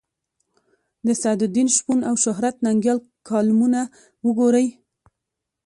[1.07, 3.81] د سعدالدین شپون او شهرت ننګیال کالمونه
[4.25, 4.67] وګورئ.